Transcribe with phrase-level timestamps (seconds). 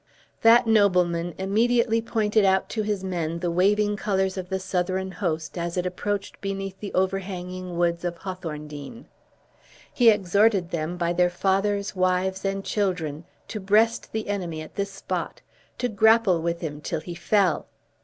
[0.41, 5.59] That nobleman immediately pointed out to his men the waving colors of the Southron host,
[5.59, 9.05] as it approached beneath the overhanging woods of Hawthorndean.
[9.93, 14.89] He exhorted them, by their fathers, wives, and children, to breast the enemy at this
[14.91, 15.41] spot;
[15.77, 17.67] to grapple with him till he fell.